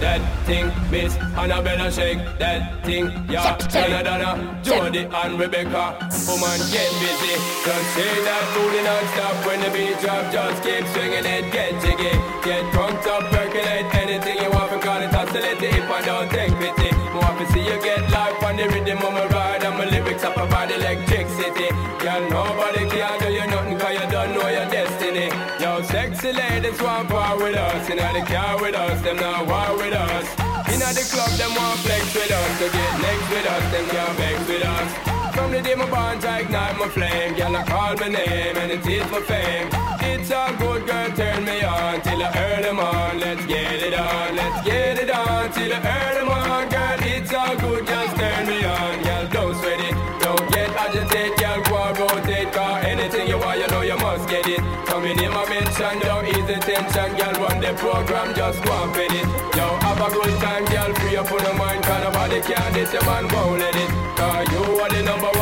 that 0.00 0.20
thing, 0.46 0.72
Miss. 0.90 1.16
Annabella 1.36 1.90
shake 1.92 2.18
that 2.38 2.84
thing, 2.84 3.06
yeah. 3.28 3.56
Donna 3.68 4.02
Donna, 4.02 4.24
uh, 4.24 4.62
Jody 4.62 5.04
and 5.04 5.38
Rebecca, 5.38 5.96
woman 6.26 6.60
get 6.72 6.90
busy. 7.00 7.34
Just 7.64 7.86
say 7.94 8.12
that 8.24 8.44
booty 8.56 8.80
non-stop 8.82 9.46
when 9.46 9.60
the 9.60 9.70
beat 9.70 9.96
drop, 10.00 10.32
just 10.32 10.62
keep 10.64 10.84
swinging 10.92 11.24
it, 11.24 11.52
get 11.52 11.72
jiggy, 11.82 12.12
get 12.44 12.64
drunk, 12.72 13.06
up, 13.06 13.30
percolate. 13.30 13.86
Anything 13.94 14.36
you 14.42 14.50
want, 14.50 14.72
because 14.72 15.04
it's 15.04 15.14
oscillating 15.14 15.74
if 15.76 15.90
I 15.90 16.00
don't 16.02 16.30
take 16.30 16.52
pity. 16.58 16.90
More 17.14 17.34
to 17.38 17.44
see 17.52 17.64
you 17.64 17.78
get 17.82 18.02
life 18.10 18.42
on 18.42 18.56
the 18.56 18.66
rhythm 18.68 18.98
of 18.98 19.12
my 19.12 19.26
ride, 19.28 19.62
and 19.62 19.76
my 19.76 19.84
lyrics 19.84 20.24
up 20.24 20.36
about 20.36 20.70
electricity. 20.70 21.68
Yeah, 22.02 22.18
nobody 22.28 22.89
they 28.20 28.26
care 28.26 28.56
with 28.60 28.74
us, 28.74 29.00
them 29.02 29.16
not 29.16 29.46
war 29.46 29.76
with 29.76 29.94
us. 29.94 30.26
Inna 30.72 30.92
the 30.92 31.04
club, 31.12 31.30
them 31.38 31.54
want 31.54 31.78
flex 31.80 32.14
with 32.14 32.30
us. 32.30 32.58
To 32.60 32.66
get 32.70 32.92
next 33.00 33.30
with 33.30 33.46
us, 33.46 33.64
them 33.72 33.86
can't 33.88 34.18
beg 34.18 34.38
with 34.48 34.64
us. 34.64 35.34
From 35.34 35.52
the 35.52 35.62
day 35.62 35.74
my 35.74 35.88
bonds, 35.88 36.24
I 36.24 36.40
ignite 36.40 36.78
my 36.78 36.88
flame. 36.88 37.34
Girl, 37.34 37.56
I 37.56 37.62
call 37.64 37.96
my 37.96 38.08
name 38.08 38.56
and 38.56 38.70
it 38.72 38.86
is 38.86 39.10
my 39.10 39.20
fame. 39.20 39.68
It's 40.02 40.30
a 40.30 40.54
good, 40.58 40.86
girl, 40.86 41.10
turn 41.16 41.44
me 41.44 41.62
on 41.62 42.00
till 42.02 42.22
I 42.22 42.30
earn 42.36 42.62
them 42.62 42.80
on. 42.80 43.20
Let's 43.20 43.46
get 43.46 43.82
it 43.82 43.94
on, 43.94 44.36
let's 44.36 44.66
get 44.66 44.98
it 44.98 45.10
on 45.10 45.52
till 45.52 45.72
I 45.72 45.78
earn 45.78 46.14
them 46.18 46.28
on, 46.28 46.68
girl. 46.68 46.98
It's 47.00 47.32
a 47.32 47.56
good. 47.60 47.89
program, 57.90 58.34
just 58.34 58.62
go 58.64 58.72
and 58.82 58.94
fit 58.94 59.12
it. 59.12 59.26
Yo, 59.56 59.66
have 59.84 60.00
a 60.06 60.08
good 60.14 60.34
time, 60.40 60.64
girl, 60.66 60.94
free 60.94 61.16
up 61.16 61.26
for 61.26 61.40
the 61.40 61.52
mind, 61.54 61.82
cause 61.82 62.02
nobody 62.04 62.40
can 62.40 62.72
this, 62.72 62.92
your 62.92 63.04
man 63.04 63.26
won't 63.32 63.58
let 63.58 63.74
it. 63.74 63.90
Cause 64.16 64.46
you 64.52 64.62
are 64.80 64.90
the 64.90 65.02
number 65.02 65.26
one. 65.26 65.39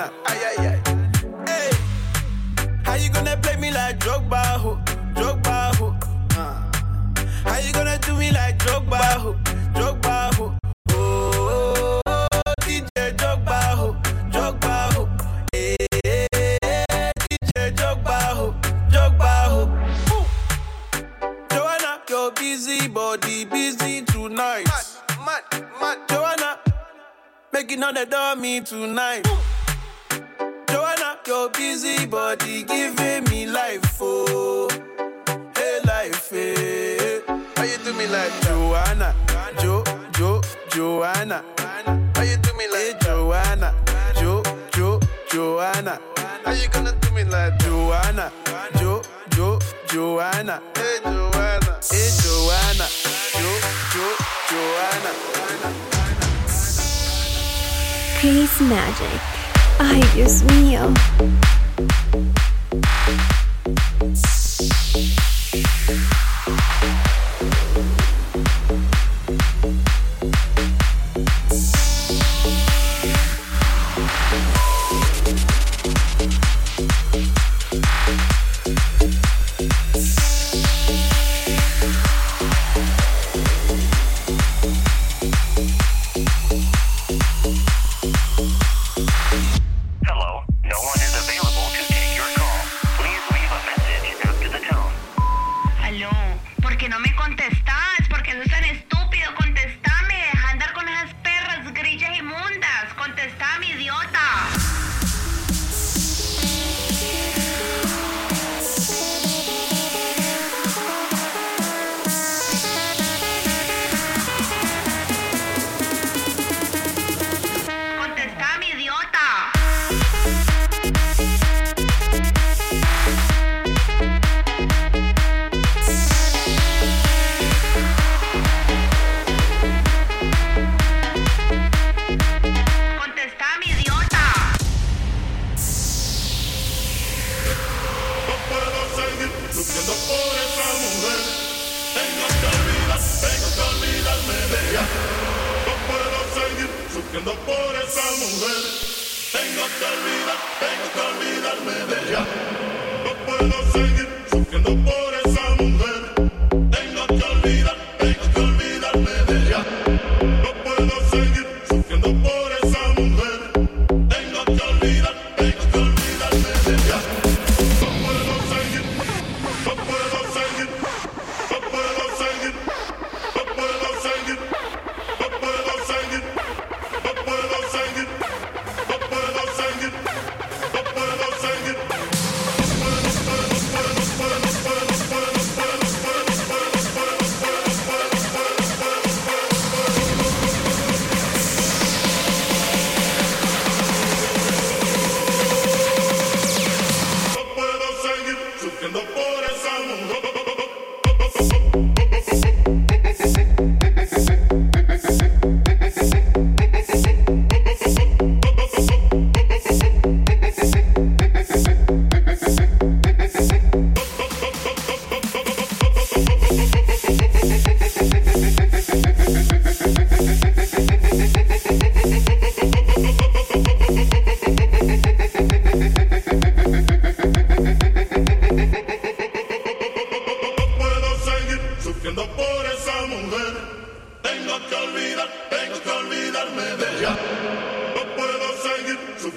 Joanna. 0.00 0.12
Ay 0.24 0.40
ay 0.48 0.66
ay. 0.66 0.78
Hey, 1.46 1.70
how 2.84 2.94
you 2.94 3.10
gonna 3.10 3.36
play 3.36 3.56
me 3.56 3.70
like 3.70 3.98
Drogba, 3.98 4.56
ho, 4.56 4.78
Drogba, 5.14 5.74
ho? 5.76 5.94
Uh. 6.36 6.56
How 7.44 7.58
you 7.58 7.72
gonna 7.72 7.98
do 7.98 8.16
me 8.16 8.32
like 8.32 8.58
Drogba, 8.58 8.98
ho, 9.20 9.36
Drogba, 9.74 10.34
ho? 10.34 10.56
Oh, 10.92 12.00
DJ 12.62 13.14
Drogba, 13.16 13.60
ho, 13.76 13.96
Drogba, 14.30 14.92
ho. 14.94 15.08
Hey, 15.52 15.76
DJ 15.92 17.74
Drogba, 17.74 18.18
ho, 18.38 18.54
Drogba, 18.90 19.32
ho. 19.52 19.60
Joanna, 21.50 22.00
your 22.08 22.32
busy 22.32 22.88
body 22.88 23.44
busy 23.44 24.02
tonight. 24.02 24.66
Mad, 24.66 25.42
mad, 25.52 25.64
mad. 25.80 25.98
Joanna, 26.08 26.58
making 27.52 27.82
all 27.82 27.92
the 27.92 28.06
dummy 28.06 28.60
tonight. 28.62 29.26
Your 31.26 31.50
busy 31.50 32.06
body 32.06 32.62
giving 32.64 33.24
me 33.24 33.46
life, 33.46 33.98
oh, 34.00 34.68
hey 35.56 35.78
life, 35.84 36.32
eh. 36.32 36.54
hey. 36.56 37.20
How 37.56 37.64
you 37.64 37.78
do 37.84 37.92
me 37.94 38.06
like 38.06 38.32
Joanna, 38.42 39.14
Jo, 39.58 39.84
Jo, 40.16 40.40
Joanna? 40.70 41.44
How 42.14 42.22
you 42.22 42.36
do 42.38 42.52
me 42.54 42.66
like 42.68 42.76
eh, 42.76 42.92
hey, 42.92 42.98
Joanna, 43.04 43.74
Jo, 44.16 44.42
Jo, 44.72 45.00
Joanna? 45.30 46.00
How 46.44 46.52
you 46.52 46.68
gonna 46.68 46.92
do 47.00 47.10
me 47.12 47.24
like 47.24 47.58
Joanna, 47.58 48.32
Jo, 48.78 49.02
Jo, 49.30 49.58
Joanna? 49.88 50.62
Hey 50.76 50.98
Joanna, 51.04 51.78
hey 51.90 52.10
Joanna, 52.22 52.86
Jo, 53.36 53.50
Jo, 53.92 54.04
Joanna. 54.48 55.12
Case 58.20 58.60
Magic. 58.60 59.39
Ay, 59.82 60.04
Dios 60.14 60.42
mío. 60.42 60.92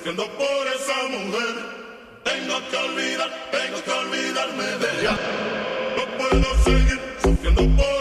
Seguir 0.04 0.16
sufriendo 0.16 0.28
por 0.38 0.68
esa 0.68 1.04
mujer. 1.10 1.56
Tengo 2.24 2.70
que 2.70 2.78
olvidar, 2.78 3.30
tengo 3.52 3.84
que 3.84 3.92
olvidarme 3.92 4.64
de 4.64 5.00
ella. 5.00 5.18
No 5.98 6.04
puedo 6.18 6.64
seguir 6.64 7.00
sufriendo 7.22 7.62
por 7.78 7.93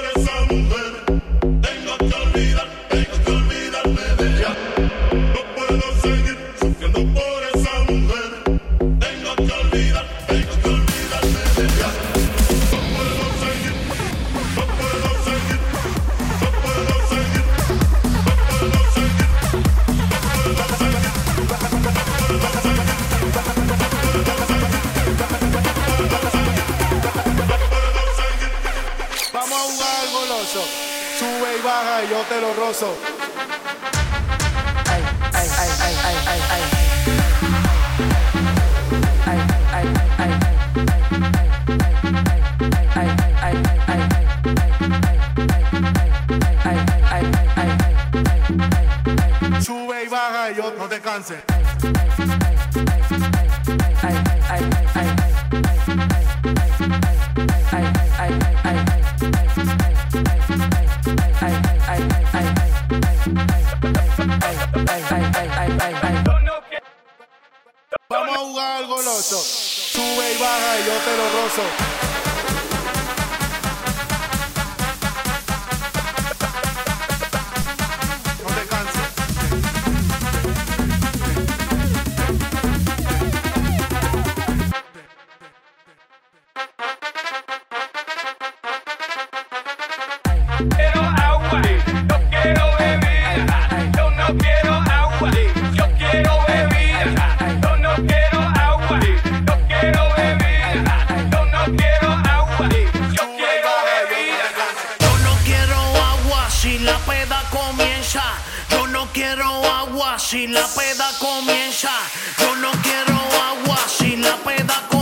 comienza. 111.19 111.91
Yo 112.39 112.57
no 112.57 112.71
quiero 112.83 113.19
agua 113.51 113.79
si 113.87 114.17
la 114.17 114.37
peda 114.37 114.75
comienza. 114.89 115.02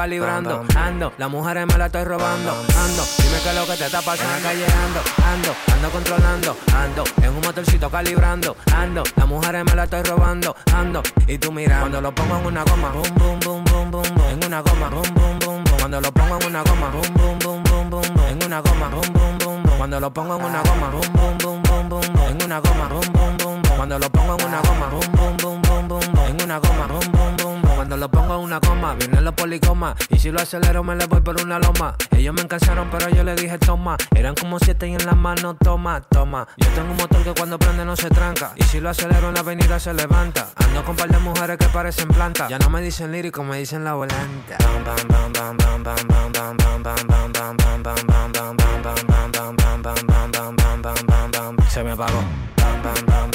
Calibrando, 0.00 0.64
ando, 0.76 1.12
las 1.18 1.28
mujeres 1.28 1.66
me 1.66 1.76
la 1.76 1.84
estoy 1.86 2.04
robando, 2.04 2.52
ando, 2.52 3.02
dime 3.18 3.36
qué 3.42 3.50
es 3.50 3.54
lo 3.54 3.66
que 3.66 3.76
te 3.76 3.84
está 3.84 4.00
pasando. 4.00 4.34
En 4.34 4.42
la 4.42 4.48
calle 4.48 4.64
ando, 4.64 5.00
ando, 5.30 5.54
ando 5.74 5.90
controlando, 5.90 6.56
ando, 6.74 7.04
en 7.20 7.28
un 7.28 7.40
motorcito 7.42 7.90
calibrando, 7.90 8.56
ando, 8.74 9.02
las 9.14 9.28
mujeres 9.28 9.62
me 9.62 9.74
la 9.74 9.84
estoy 9.84 10.02
robando, 10.04 10.56
ando, 10.74 11.02
y 11.26 11.36
tú 11.36 11.52
mirando, 11.52 11.80
cuando 11.82 12.00
lo 12.00 12.14
pongo 12.14 12.38
en 12.38 12.46
una 12.46 12.64
goma, 12.64 12.88
boom, 12.92 13.14
boom, 13.14 13.40
boom, 13.40 13.64
boom, 13.64 13.90
boom, 13.90 14.14
boom, 14.14 14.30
en 14.30 14.44
una 14.46 14.60
goma, 14.62 14.88
boom, 14.88 15.02
boom, 15.14 15.38
boom, 15.38 15.64
boom, 15.64 15.78
cuando 15.78 16.00
lo 16.00 16.12
pongo 16.12 16.38
en 16.40 16.46
una 16.46 16.62
goma, 16.62 16.88
boom, 16.88 17.14
boom, 17.14 17.38
boom, 17.38 17.62
boom, 17.62 17.90
boom, 17.90 18.14
boom, 18.14 18.26
en 18.30 18.42
una 18.42 18.60
goma, 18.60 18.88
boom, 18.88 19.12
boom, 19.12 19.38
boom, 19.38 19.62
boom, 19.64 19.76
cuando 19.76 20.00
lo 20.00 20.10
pongo 20.10 20.36
en 20.36 20.44
una 20.46 20.62
goma, 20.62 20.88
boom, 20.88 21.12
boom, 21.12 21.38
boom, 21.38 21.62
boom, 21.62 21.88
boom, 21.90 22.10
boom, 22.10 22.26
en 22.26 22.42
una 22.42 22.58
goma, 22.58 22.88
boom, 22.88 23.12
boom, 23.12 23.36
boom, 23.36 23.62
boom, 23.62 23.76
cuando 23.76 23.98
lo 23.98 24.08
pongo 24.08 24.36
en 24.38 24.46
una 24.46 24.60
goma, 24.62 24.86
boom, 24.88 25.12
boom, 25.12 25.36
boom, 25.36 25.62
boom, 25.62 25.88
boom, 25.88 26.00
boom, 26.00 26.26
en 26.26 26.42
una 26.42 26.58
goma, 26.58 26.86
boom, 26.86 27.12
boom, 27.12 27.36
boom, 27.36 27.36
boom, 27.36 27.59
Cuando 27.80 27.96
lo 27.96 28.10
pongo 28.10 28.34
en 28.34 28.40
una 28.40 28.60
coma, 28.60 28.94
vienen 28.94 29.24
los 29.24 29.32
policomas. 29.32 29.96
Y 30.10 30.18
si 30.18 30.30
lo 30.30 30.38
acelero, 30.38 30.84
me 30.84 30.94
le 30.96 31.06
voy 31.06 31.22
por 31.22 31.40
una 31.40 31.58
loma. 31.58 31.96
Ellos 32.10 32.34
me 32.34 32.46
cansaron, 32.46 32.90
pero 32.90 33.08
yo 33.08 33.24
le 33.24 33.34
dije 33.34 33.56
toma. 33.56 33.96
Eran 34.14 34.34
como 34.34 34.58
siete 34.58 34.86
y 34.86 34.92
en 34.92 35.06
la 35.06 35.14
mano 35.14 35.54
toma, 35.54 36.02
toma. 36.02 36.46
Yo 36.58 36.68
tengo 36.74 36.90
un 36.90 36.98
motor 36.98 37.24
que 37.24 37.32
cuando 37.32 37.58
prende 37.58 37.86
no 37.86 37.96
se 37.96 38.10
tranca. 38.10 38.52
Y 38.56 38.64
si 38.64 38.80
lo 38.80 38.90
acelero 38.90 39.28
en 39.28 39.34
la 39.34 39.40
avenida 39.40 39.80
se 39.80 39.94
levanta. 39.94 40.48
Ando 40.56 40.84
con 40.84 40.94
par 40.94 41.08
de 41.08 41.18
mujeres 41.20 41.56
que 41.56 41.68
parecen 41.68 42.08
plantas. 42.08 42.50
Ya 42.50 42.58
no 42.58 42.68
me 42.68 42.82
dicen 42.82 43.12
lírico, 43.12 43.42
me 43.44 43.56
dicen 43.56 43.82
la 43.82 43.94
volanta. 43.94 44.58
Se 51.70 51.82
me 51.82 51.92
apagó. 51.92 53.20